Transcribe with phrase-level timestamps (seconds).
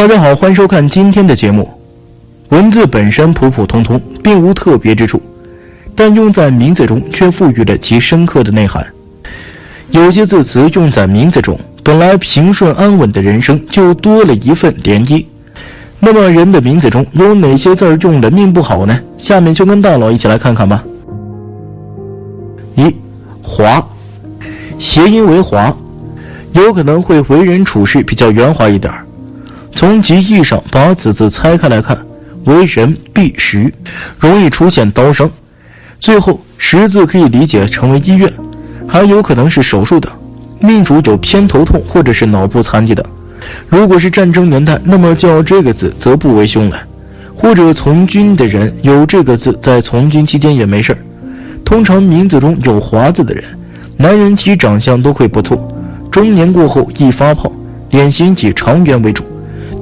[0.00, 1.70] 大家好，欢迎收看今天的节目。
[2.48, 5.20] 文字本身普普通通，并无特别之处，
[5.94, 8.82] 但用在名字中却赋予了其深刻的内涵。
[9.90, 15.22] 有些字词用在名字中，本来平顺安稳的人生就多了一份涟漪。
[15.98, 18.98] 那么，人的名字中有哪些字儿用的命不好呢？
[19.18, 20.82] 下面就跟大佬一起来看看吧。
[22.74, 22.90] 一，
[23.42, 23.86] 华，
[24.78, 25.76] 谐音为华，
[26.52, 29.04] 有可能会为人处事比较圆滑一点儿。
[29.74, 31.98] 从极义上把此字拆开来看，
[32.44, 33.72] 为人必实，
[34.18, 35.30] 容易出现刀伤。
[35.98, 38.30] 最后，十字可以理解成为医院，
[38.86, 40.10] 还有可能是手术的。
[40.60, 43.04] 命主有偏头痛或者是脑部残疾的。
[43.68, 46.76] 如果是战争年代，那么叫这个字则不为凶了；
[47.34, 50.98] 或者从军的人有这个字，在从军期间也没事儿。
[51.64, 53.44] 通常名字中有“华”字的人，
[53.96, 55.72] 男人其长相都会不错，
[56.10, 57.50] 中年过后易发胖，
[57.90, 59.22] 脸型以长圆为主；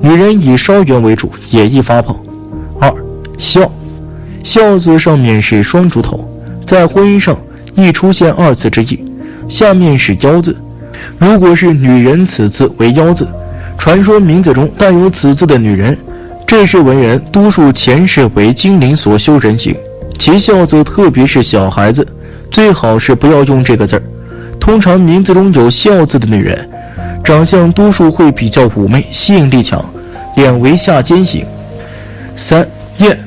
[0.00, 2.16] 女人以稍圆为主，也易发胖。
[2.80, 2.92] 二
[3.36, 3.70] 孝，
[4.44, 6.28] 孝字上面是双竹头，
[6.64, 7.36] 在婚姻上
[7.74, 9.04] 易出现二次之意。
[9.48, 10.56] 下面是腰字，
[11.18, 13.26] 如果是女人，此字为腰字。
[13.76, 15.96] 传说名字中带有此字的女人，
[16.46, 19.74] 这是文人，多数前世为精灵所修人形。
[20.18, 22.06] 其孝字，特别是小孩子，
[22.50, 24.02] 最好是不要用这个字儿。
[24.58, 26.68] 通常名字中有孝字的女人，
[27.28, 29.84] 长相多数会比较妩媚，吸引力强，
[30.34, 31.44] 脸为下尖形。
[32.34, 33.18] 三艳，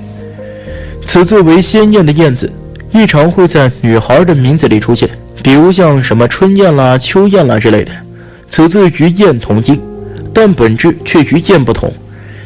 [1.05, 2.52] 此字为鲜艳的艳字，
[2.91, 5.07] 异常会在女孩的名字里出现，
[5.44, 7.91] 比如像什么春燕啦、秋燕啦之类的。
[8.49, 9.79] 此字与燕同音。
[10.33, 11.94] 但本质却与燕不同。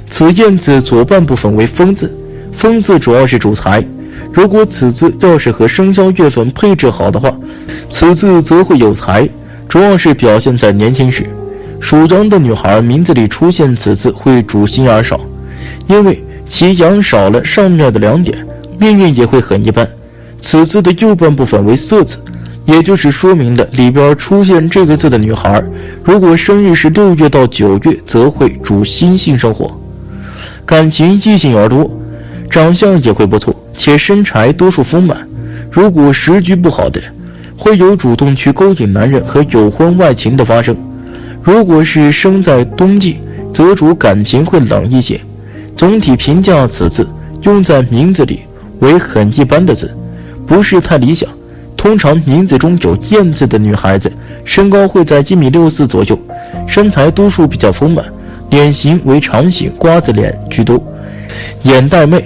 [0.10, 2.14] 此燕字左半部分为风字，
[2.52, 3.82] 风字主要是主财。
[4.34, 7.34] 如果此字要是和生肖月份配置好的话，
[7.90, 9.30] 此字则会有财，
[9.70, 11.26] 主要是表现在年轻时。
[11.80, 15.20] 属羊的女孩名字里出现此字会主心眼少，
[15.88, 18.38] 因为其羊少了上面的两点，
[18.80, 19.88] 命运也会很一般。
[20.40, 22.18] 此字的右半部分为色字。
[22.66, 25.64] 也就是说明了里边出现这个字的女孩，
[26.04, 29.80] 如果生日是六月到九月，则会主心性生活，
[30.66, 31.88] 感情异性而多，
[32.50, 35.16] 长相也会不错，且身材多数丰满。
[35.70, 37.00] 如果时局不好的，
[37.56, 40.76] 会有主动去勾引男人和有婚外情的发生。
[41.46, 43.18] 如果是生在冬季，
[43.54, 45.22] 则主感情会冷一些。
[45.76, 47.08] 总体评价此字
[47.44, 48.40] 用在名字里
[48.80, 49.96] 为很一般的字，
[50.48, 51.30] 不是太理想。
[51.78, 54.12] 通常名字中有“燕”字的女孩子，
[54.44, 56.18] 身高会在一米六四左右，
[56.66, 58.04] 身材多数比较丰满，
[58.50, 60.84] 脸型为长形瓜子脸居多，
[61.62, 62.26] 眼带媚。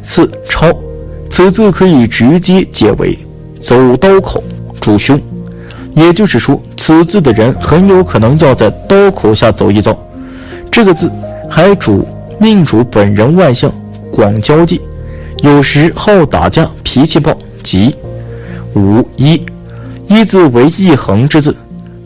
[0.00, 0.72] 四超，
[1.28, 3.18] 此字可以直接解为
[3.60, 4.44] 走刀口，
[4.80, 5.20] 主凶。
[5.94, 9.96] 也就是说，此字的人很有可能要在刀口下走一遭。
[10.70, 11.10] 这个字
[11.48, 12.06] 还主
[12.38, 13.72] 命主本人外向，
[14.10, 14.80] 广交际，
[15.42, 17.94] 有时好打架，脾气暴，急。
[18.74, 19.40] 五一，
[20.08, 21.54] 一字为一横之字，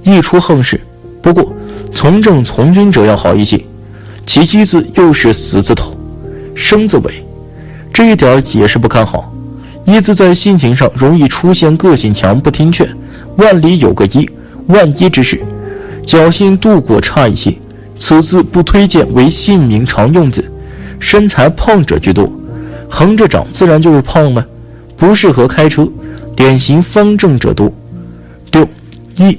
[0.03, 0.79] 一出横事。
[1.23, 1.51] 不过
[1.95, 3.59] 从政从军者要好一些，
[4.27, 5.97] 其一字又是死字头，
[6.55, 7.25] 生字尾，
[7.91, 9.33] 这一点也是不看好。
[9.89, 12.87] 一字在性情上容易出现个性强、不听劝，
[13.37, 14.29] 万里有个一，
[14.67, 15.41] 万一之事，
[16.05, 17.57] 侥幸度过差一些。
[17.97, 20.45] 此字不推荐为姓名常用字，
[21.01, 22.31] 身材胖者居多，
[22.87, 24.47] 横着长自然就是胖了，
[24.95, 25.89] 不适合开车。
[26.37, 27.73] 典型方正者多。
[28.53, 28.69] 六，
[29.17, 29.39] 义，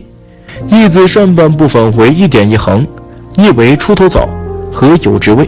[0.68, 2.88] 义字上半部分为一点一横，
[3.38, 4.28] 意为出头早
[4.74, 5.48] 和有职位。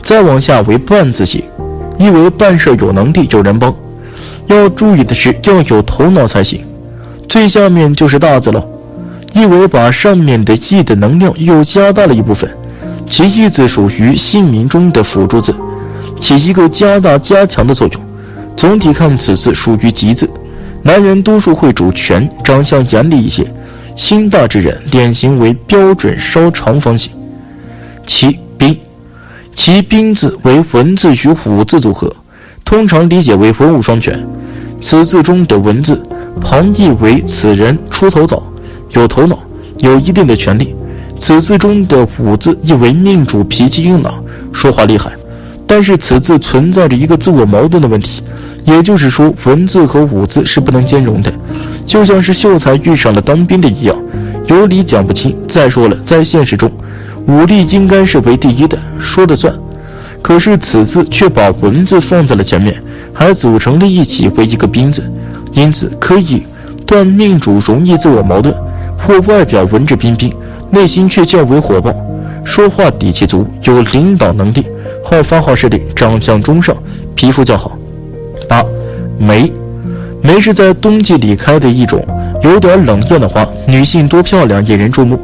[0.00, 1.42] 再往下为半字形，
[1.98, 3.74] 意为办事有能力有人帮。
[4.48, 6.60] 要注意的是要有头脑才行。
[7.28, 8.66] 最下面就是大字了，
[9.34, 12.50] 意为把上面的义的能量又加大了一部分。
[13.08, 15.54] 其义字属于姓名中的辅助字，
[16.18, 18.02] 起一个加大加强的作用。
[18.56, 20.28] 总体看，此字属于吉字。
[20.82, 23.46] 男人多数会主权，长相严厉一些，
[23.94, 27.12] 心大之人，脸型为标准稍长方形。
[28.06, 28.76] 其兵，
[29.54, 32.14] 其兵字为文字与武字组合，
[32.64, 34.18] 通常理解为文武双全。
[34.80, 36.00] 此字中的文字
[36.40, 38.42] 旁意为此人出头早，
[38.90, 39.38] 有头脑，
[39.78, 40.74] 有一定的权利。
[41.18, 44.22] 此字中的武字意为命主脾气硬朗，
[44.52, 45.10] 说话厉害。
[45.66, 48.22] 但是此字存在着一个自我矛盾的问题。
[48.64, 51.32] 也就是说，文字和武字是不能兼容的，
[51.86, 53.96] 就像是秀才遇上了当兵的一样，
[54.46, 55.34] 有理讲不清。
[55.48, 56.70] 再说了，在现实中，
[57.26, 59.54] 武力应该是为第一的，说的算。
[60.20, 62.74] 可是此字却把文字放在了前面，
[63.14, 65.02] 还组成了一起为一个兵字，
[65.52, 66.42] 因此可以
[66.86, 68.54] 断命主容易自我矛盾，
[68.98, 70.32] 或外表文质彬彬，
[70.70, 71.94] 内心却较为火爆。
[72.44, 74.64] 说话底气足，有领导能力，
[75.04, 76.76] 好发号施令，长相中上，
[77.14, 77.76] 皮肤较好。
[78.48, 78.64] 八，
[79.18, 79.52] 梅，
[80.22, 82.02] 梅是在冬季里开的一种
[82.42, 85.20] 有点冷艳的花，女性多漂亮，引人注目，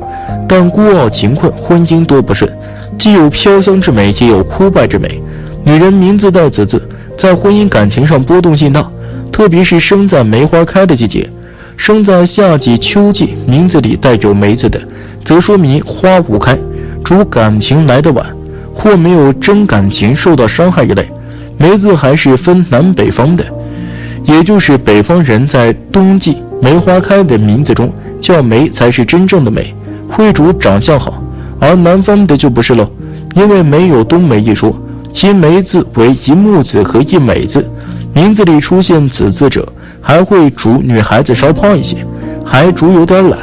[0.49, 2.51] 但孤傲勤困，婚姻多不顺，
[2.99, 5.21] 既有飘香之美，也有枯败之美。
[5.65, 6.81] 女人名字带“子”字，
[7.17, 8.89] 在婚姻感情上波动性大，
[9.33, 11.29] 特别是生在梅花开的季节，
[11.77, 14.81] 生在夏季、秋季，名字里带有“梅”字的，
[15.25, 16.59] 则说明花无开，
[17.03, 18.27] 主感情来得晚，
[18.75, 21.09] 或没有真感情受到伤害一类。
[21.57, 23.45] 梅字还是分南北方的，
[24.25, 27.91] 也就是北方人在冬季梅花开的名字中
[28.21, 29.75] 叫梅才是真正的梅，
[30.15, 31.21] 会主长相好，
[31.59, 32.89] 而南方的就不是喽，
[33.35, 34.73] 因为没有冬梅一说。
[35.13, 37.69] 其梅字为一木字和一美字，
[38.13, 39.67] 名字里出现子字者，
[40.01, 41.97] 还会主女孩子稍胖一些，
[42.45, 43.41] 还主有点懒。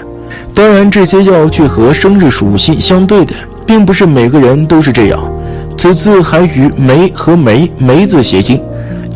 [0.54, 3.34] 当然，这些要去和生日属性相对的，
[3.66, 5.20] 并不是每个人都是这样。
[5.78, 8.58] 此字还与梅和梅梅字谐音，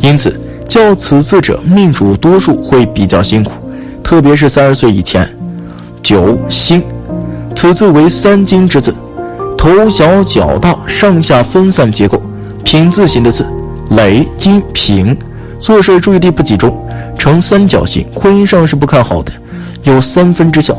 [0.02, 0.38] 因此
[0.68, 3.52] 叫此字者命主多数会比较辛苦，
[4.02, 5.26] 特别是三十岁以前。
[6.02, 6.82] 九星，
[7.56, 8.94] 此字为三金之字，
[9.56, 12.22] 头小脚大，上下分散结构。
[12.62, 13.46] 品字形的字，
[13.92, 15.16] 累金平，
[15.58, 16.76] 做事注意力不集中，
[17.18, 19.32] 呈三角形，婚姻上是不看好的，
[19.84, 20.78] 有三分之效。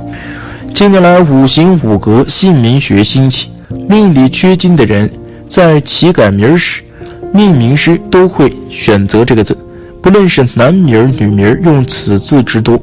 [0.72, 3.50] 近年来五行五格姓名学兴起，
[3.90, 5.10] 命里缺金的人，
[5.50, 6.84] 在起改名时，
[7.34, 9.58] 命名师都会选择这个字，
[10.00, 12.80] 不论是男名女名，用此字之多。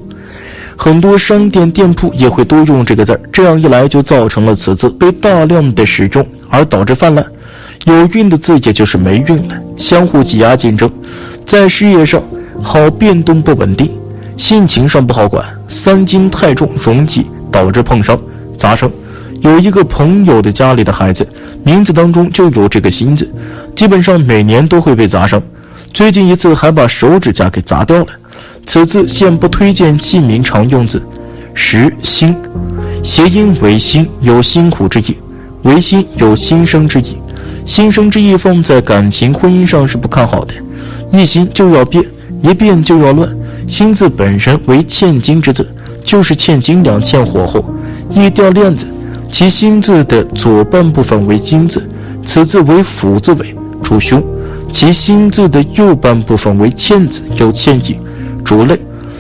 [0.77, 7.25] 很多商店店铺也会多用这个字这样一来就造成了此字被大量的使用，而导致泛滥。
[7.85, 10.91] 有运的字，也就是没运了，相互挤压竞争，
[11.45, 12.23] 在事业上
[12.63, 13.91] 好变动不稳定，
[14.37, 18.19] 性情上不好管，三金太重，容易导致碰伤、
[18.57, 18.91] 砸伤。
[19.43, 21.29] 有一个朋友的家里的孩子，
[21.63, 23.31] 名字当中就有这个辛字，
[23.77, 25.43] 基本上每年都会被砸伤，
[25.93, 28.07] 最近一次还把手指甲给砸掉了。
[28.65, 31.03] 此字现不推荐记名常用字。
[31.55, 32.35] 十辛，
[33.03, 35.17] 谐音为辛，有辛苦之意，
[35.63, 37.17] 为辛有新生之意。
[37.65, 40.55] 新生之意放在感情婚姻上是不看好的，
[41.13, 42.05] 一心就要变，
[42.43, 43.29] 一变就要乱。
[43.67, 45.67] 心字本身为欠金之字，
[46.05, 47.65] 就是欠金两、欠火候，
[48.11, 48.87] 易掉链子。
[49.31, 51.83] 其心字的左半部分为金字，
[52.25, 54.21] 此字为辅字尾，主凶；
[54.71, 57.97] 其心字的右半部分为欠字，有欠意，
[58.45, 58.79] 主类。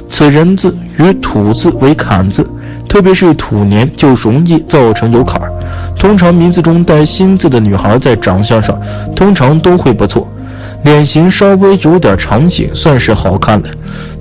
[0.09, 2.49] 此人字与土字为坎字，
[2.89, 5.51] 特别是土年就容易造成有坎儿。
[5.99, 8.79] 通常名字中带“心”字的女孩，在长相上
[9.17, 10.29] 通常都会不错，
[10.85, 13.69] 脸型稍微有点长形，算是好看的。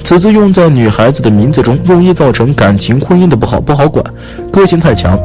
[0.04, 4.04] 此字用在女孩子的名字中，容易造成感情婚姻的不好，不好管，
[4.52, 5.20] 个性太强。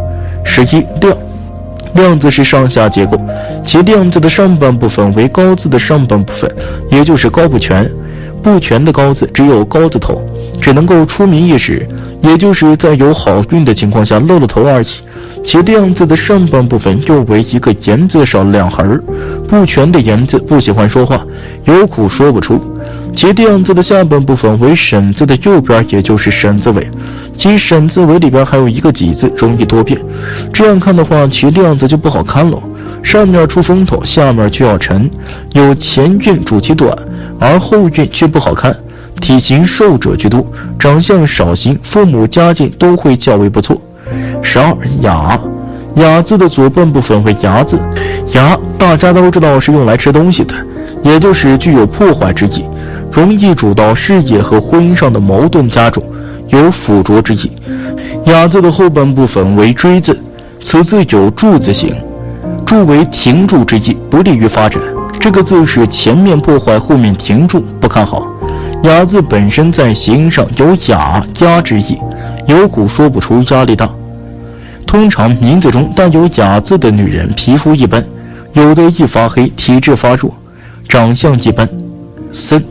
[0.45, 1.17] 十一亮，
[1.95, 3.19] 亮字是上下结构，
[3.65, 6.51] 其亮字的上半部分为高字的上半部分，
[6.91, 7.89] 也就是高不全。
[8.43, 10.23] 不全的高字只有高字头，
[10.61, 11.87] 只能够出名一时，
[12.23, 14.87] 也就是在有好运的情况下露了头而已。
[15.45, 19.03] 其亮字的上半部分又为一个言字少两横儿，
[19.49, 21.25] 不全的言字不喜欢说话，
[21.65, 22.61] 有苦说不出。
[23.15, 26.87] 其亮字的下半部分为沈字的右边，也就是沈字尾，
[27.37, 29.99] 其沈字尾里边还有一个己字，容易多变。
[30.53, 32.61] 这样看的话，其亮字就不好看了，
[33.03, 35.09] 上面出风头，下面却要沉，
[35.53, 36.97] 有前运主其短，
[37.39, 38.77] 而后运却不好看。
[39.21, 40.47] 体型瘦者居多，
[40.79, 43.81] 长相少型，父母家境都会较为不错。
[44.43, 45.39] 十二雅，
[45.97, 47.79] 雅字的左半部分为牙字，
[48.33, 50.55] 牙大家都知道是用来吃东西的，
[51.03, 52.65] 也就是具有破坏之意，
[53.13, 56.03] 容易主到事业和婚姻上的矛盾加重，
[56.49, 57.53] 有附着之意。
[58.27, 60.17] 雅字的后半部分为锥字，
[60.63, 61.93] 此字有柱字形，
[62.65, 64.81] 柱为停住之意，不利于发展。
[65.21, 68.27] 这个字是前面破坏，后面停住，不看好。
[68.85, 71.99] 雅字本身在谐音上有雅压之意，
[72.47, 73.91] 有苦说不出，压力大。
[74.87, 78.03] 通常名字中带有“雅”字的女人，皮肤一般，
[78.55, 80.33] 有的易发黑，体质发弱，
[80.89, 81.69] 长相一般。
[82.33, 82.63] 森，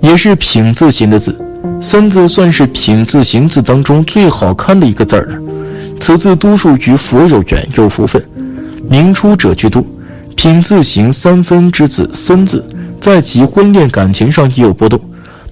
[0.00, 1.38] 也是品字形的字，
[1.80, 5.38] 森字算是品字形字当中最好看的一个字了。
[6.00, 8.20] 此字多数与佛有缘，有福分，
[8.88, 9.84] 明初者居多。
[10.44, 12.62] 品字形三分之字森字，
[13.00, 15.00] 在其婚恋感情上也有波动。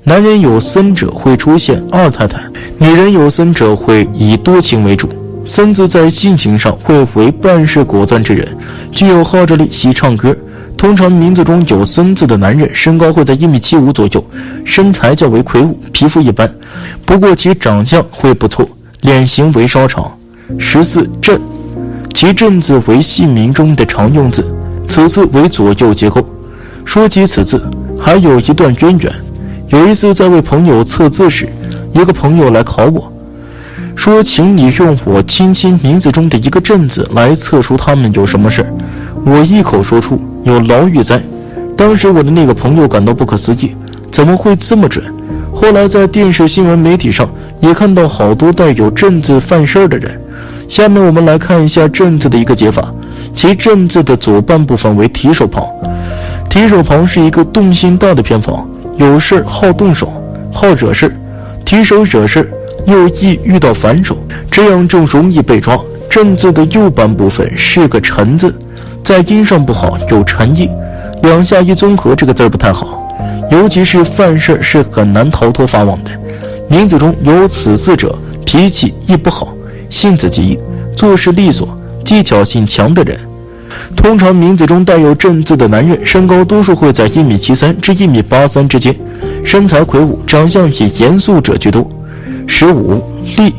[0.05, 2.39] 男人有森者会出现二太太，
[2.77, 5.09] 女人有森者会以多情为主。
[5.47, 8.47] 森字在性情上会为办事果断之人，
[8.91, 10.37] 具有号召力，喜唱歌。
[10.77, 14.23] 通常名字中有森字的男人，身高会在一米七五左右，
[14.63, 16.55] 身材较为魁梧，皮肤一般，
[17.07, 18.69] 不过其长相会不错，
[19.01, 20.13] 脸型为稍长。
[20.59, 21.41] 十四震，
[22.13, 24.45] 其正字为姓名中的常用字，
[24.95, 26.23] 此字为左右结构。
[26.85, 27.59] 说起此字，
[27.99, 29.11] 还有一段渊源。
[29.69, 31.49] 有一次在为朋友测字时，
[31.95, 33.11] 一个朋友来考我，
[33.97, 38.67] 说：“请你用我亲亲名字中的一个镇字来测出他们有什么事
[39.25, 41.19] 我一口说出：“有牢狱灾。”
[41.75, 43.75] 当时我的那个朋友感到不可思议，
[44.11, 45.03] 怎么会这么准？
[45.55, 47.27] 后来在电视新闻媒体上
[47.61, 50.21] 也看到好多带有镇字犯事儿的人。
[50.69, 52.93] 下面我们来看一下镇字的一个解法，
[53.35, 55.67] 其正字的左半部分为提手旁，
[56.49, 58.69] 提手旁是一个动性大的偏旁。
[58.97, 60.13] 有事好动手，
[60.53, 61.17] 好惹事，
[61.65, 62.53] 提手惹事
[62.87, 64.17] 又易遇到反手，
[64.51, 65.79] 这样就容易被抓。
[66.11, 68.55] 正字的右半部分是个辰字，
[69.03, 70.69] 在音上不好，有沉意，
[71.23, 72.99] 两下一综合，这个字不太好。
[73.51, 76.11] 尤其是犯事是很难逃脱法网的。
[76.69, 79.49] 名字中有此字者，脾气亦不好，
[79.89, 80.59] 性子急，
[80.95, 81.69] 做事利索，
[82.05, 83.19] 技巧性强的人。
[83.97, 88.95] 通常名字中带有正字的男人，身高多数会在一米七三至一米八三之间，
[89.45, 91.89] 身材魁梧，长相以严肃者居多。
[92.47, 93.03] 十五
[93.39, 93.55] 立，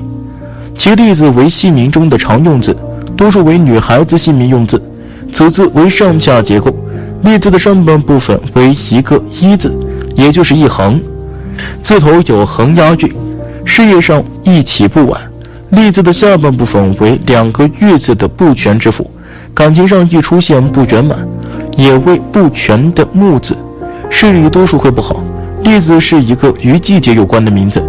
[0.75, 2.75] 其立字为姓名中的常用字，
[3.17, 4.81] 多数为女孩子姓名用字。
[5.31, 6.75] 此字为上下结构，
[7.23, 9.75] 立字的上半部分为一个一字，
[10.15, 11.01] 也就是一横，
[11.81, 13.11] 字头有横押韵，
[13.65, 15.19] 事业上一起不晚。
[15.69, 19.09] 栗子的下半部分为两个玉字的不全之符。
[19.55, 21.17] 感情上易出现不圆满，
[21.77, 23.55] 也为不全的木字，
[24.09, 25.23] 视力多数会不好。
[25.63, 27.81] 栗子是一个与季节有关的名字，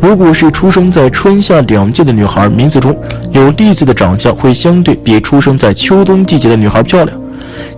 [0.00, 2.96] 如果是出生在春夏两季的女孩，名字中
[3.30, 7.20] 有栗子的长相会相对比出生在秋冬季节的女孩漂亮，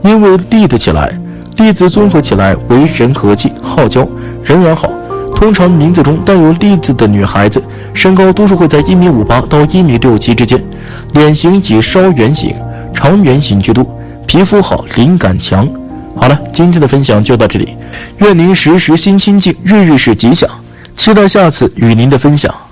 [0.03, 1.13] 因为立得起来。
[1.57, 4.07] 栗子综合起来为人和气、好交、
[4.43, 4.91] 人缘好。
[5.45, 10.59] 通常名字中带有栗字的女孩子，身高多数会在一米五八到一米六七之间，
[11.13, 12.57] 脸型以稍圆形。
[12.95, 13.87] 长圆形居多，
[14.27, 15.69] 皮肤好，灵感强。
[16.17, 17.77] 好了，今天的分享就到这里，
[18.21, 20.49] 愿您时时心清静，日日是吉祥。
[20.97, 22.64] 期待下次与您的分享。